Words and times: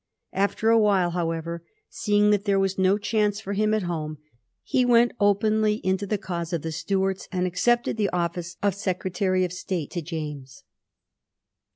After 0.33 0.71
a 0.71 0.79
while, 0.79 1.11
how 1.11 1.29
ever, 1.29 1.63
seeing 1.87 2.31
that 2.31 2.45
there 2.45 2.57
was 2.59 2.79
no 2.79 2.97
chance 2.97 3.39
for 3.39 3.53
him 3.53 3.71
at 3.71 3.83
home, 3.83 4.17
he 4.63 4.83
went 4.83 5.11
openly 5.19 5.75
into 5.85 6.07
the 6.07 6.17
cause 6.17 6.53
of 6.53 6.63
the 6.63 6.71
Stuarts, 6.71 7.27
and 7.31 7.45
accepted 7.45 7.97
the 7.97 8.09
office 8.09 8.57
of 8.63 8.73
Secretary 8.73 9.45
of 9.45 9.53
State 9.53 9.91
to 9.91 10.01
James. 10.01 10.63